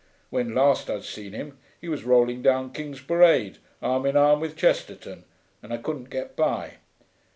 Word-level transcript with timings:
When 0.31 0.55
last 0.55 0.89
I'd 0.89 1.03
seen 1.03 1.33
him 1.33 1.59
he 1.79 1.87
was 1.87 2.03
rolling 2.05 2.41
down 2.41 2.73
King's 2.73 2.99
Parade 2.99 3.59
arm 3.83 4.07
in 4.07 4.17
arm 4.17 4.39
with 4.39 4.57
Chesterton, 4.57 5.25
and 5.61 5.71
I 5.71 5.77
couldn't 5.77 6.09
get 6.09 6.35
by. 6.35 6.77